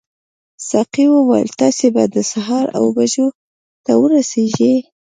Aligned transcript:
ساقي 0.67 1.05
وویل 1.09 1.49
تاسي 1.61 1.87
به 1.95 2.03
د 2.15 2.17
سهار 2.31 2.65
اوو 2.77 2.89
بجو 2.97 3.27
ته 3.85 3.91
ورسیږئ. 4.01 4.75